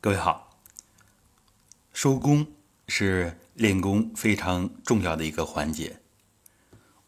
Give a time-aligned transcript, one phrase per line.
[0.00, 0.60] 各位好，
[1.92, 2.46] 收功
[2.86, 5.98] 是练功非常重要的一个环节。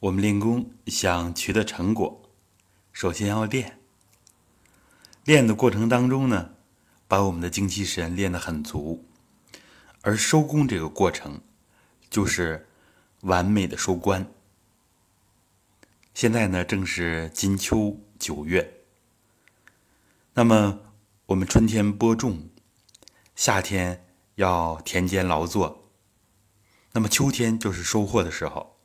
[0.00, 2.28] 我们练功想取得成果，
[2.92, 3.78] 首先要练。
[5.22, 6.50] 练的过程当中呢，
[7.06, 9.06] 把我们的精气神练得很足，
[10.00, 11.40] 而收功这个过程
[12.10, 12.66] 就是
[13.20, 14.26] 完美的收官。
[16.12, 18.82] 现在呢，正是金秋九月。
[20.34, 20.80] 那么，
[21.26, 22.49] 我们春天播种，
[23.40, 25.90] 夏天要田间劳作，
[26.92, 28.78] 那么秋天就是收获的时候。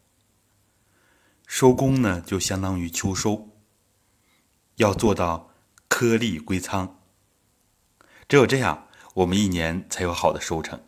[1.45, 3.49] 收工呢，就相当于秋收，
[4.77, 5.49] 要做到
[5.89, 7.01] 颗粒归仓。
[8.29, 10.81] 只有这样，我们一年才有好的收成。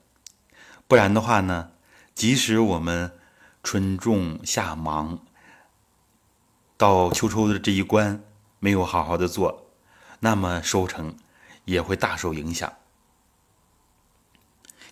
[0.87, 1.73] 不然的话呢，
[2.15, 3.19] 即使我们
[3.63, 5.25] 春种夏忙，
[6.77, 8.23] 到秋收的这一关
[8.59, 9.73] 没有好好的做。
[10.21, 11.17] 那么收成
[11.65, 12.71] 也会大受影响。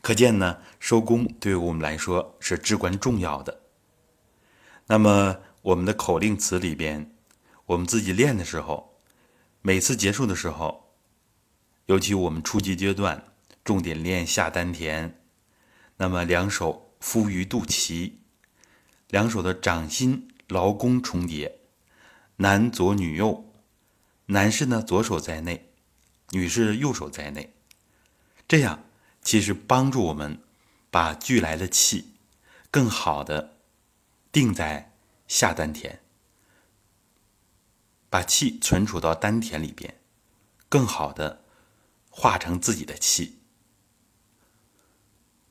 [0.06, 3.62] 可见呢，收工对于我们来说是至关重要的。
[4.86, 7.12] 那么我们的口令词里边，
[7.66, 9.00] 我们自己练的时候，
[9.64, 10.94] 每次结束的时候，
[11.88, 13.24] 尤其我们初级阶段，
[13.64, 15.20] 重点练下丹田。
[15.98, 18.12] 那么两手敷于肚脐，
[19.10, 21.62] 两手的掌心劳宫重叠，
[22.36, 23.52] 男左女右。
[24.28, 25.62] 男士呢，左手在内；
[26.30, 27.56] 女士右手在内。
[28.48, 28.85] 这样
[29.26, 30.42] 其实帮助我们
[30.90, 32.14] 把聚来的气
[32.72, 33.58] 更好的
[34.32, 34.94] 定在
[35.28, 36.00] 下丹田，
[38.10, 40.00] 把气存储到丹田里边，
[40.70, 41.44] 更好的
[42.10, 43.40] 化成自己的气。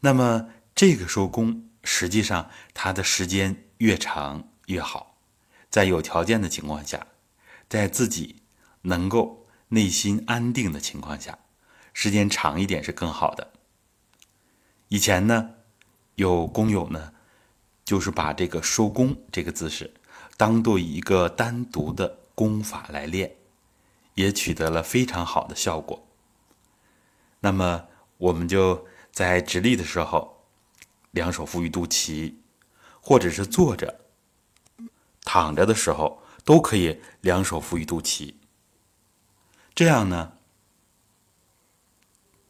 [0.01, 5.19] 那么这个收功，实际上它的时间越长越好，
[5.69, 7.07] 在有条件的情况下，
[7.69, 8.41] 在自己。
[8.87, 11.39] 能够内心安定的情况下，
[11.95, 13.51] 时间长一点是更好的。
[14.95, 15.57] 以前呢，
[16.15, 17.15] 有工友呢，
[17.85, 19.93] 就是把这个收功这个姿势
[20.37, 23.35] 当做一个单独的功法来练，
[24.15, 26.07] 也取得了非常好的效果。
[27.41, 27.89] 那么，
[28.19, 30.45] 我们就在直立的时候，
[31.11, 32.37] 两手扶于肚脐，
[33.01, 33.99] 或者是坐着、
[35.25, 38.37] 躺着的时候，都可以两手扶于肚脐。
[39.75, 40.35] 这样呢，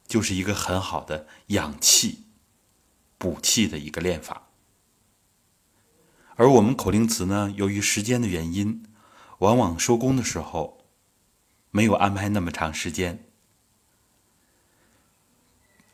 [0.07, 2.24] 就是一个很好的养气、
[3.25, 4.49] 补气的一个练法。
[6.37, 8.85] 而我们口令词呢，由于时间的原因，
[9.39, 10.85] 往往收工的时候
[11.71, 13.25] 没有安排那么长时间，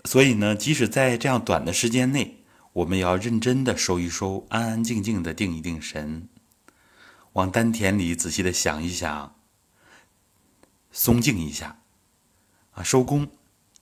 [0.05, 2.43] 所以呢，即使在这样短的时间内，
[2.73, 6.29] 我们也要认真的收一收，安安静静的定一定神，
[7.35, 9.37] 往丹田里仔细的想一想。
[10.91, 11.81] 松静一下，
[12.73, 13.31] 啊，收工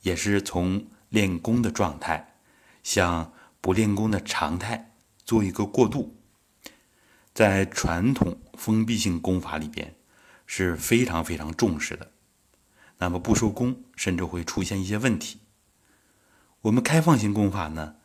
[0.03, 2.35] 也是从练功的状态
[2.83, 6.17] 向不练功的常态做一个过渡。
[7.35, 9.97] 在传统封闭性功法里边
[10.47, 12.11] 是非常非常重视的。
[12.99, 15.41] 那么不收功，甚至会出现一些问题。
[16.63, 17.97] 我们开放性功法呢，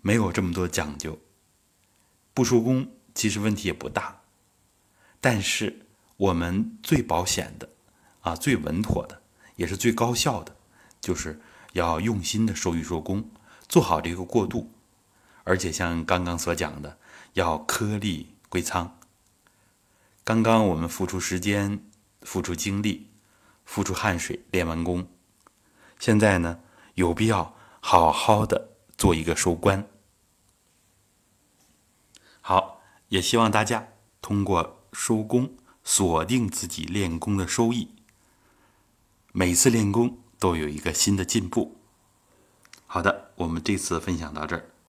[0.00, 1.18] 没有这么多讲究，
[2.32, 4.22] 不收功其实问题也不大。
[5.20, 7.68] 但是我们最保险的。
[8.20, 9.22] 啊，最稳妥的，
[9.56, 10.54] 也是最高效的，
[11.00, 11.40] 就是
[11.72, 13.30] 要用心的收一收功，
[13.70, 14.68] 做好这个过渡，
[15.44, 16.98] 而且像刚刚所讲的，
[17.34, 18.98] 要颗粒归仓。
[20.24, 21.88] 刚刚我们付出时间、
[22.22, 23.06] 付出精力、
[23.64, 25.08] 付出汗水练完功，
[26.00, 26.58] 现在呢，
[26.96, 29.88] 有必要好好的做一个收官。
[32.40, 33.86] 好，也希望大家
[34.20, 35.54] 通过收工
[35.84, 37.94] 锁定自己练功的收益。
[39.30, 41.79] 每次练功都有一个新的进步。
[42.92, 44.70] 好的，我们这次分享到这儿。